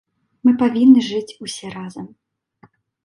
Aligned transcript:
Мы 0.47 0.53
павінны 0.61 1.03
жыць 1.09 1.37
усе 1.49 1.67
разам. 1.77 2.09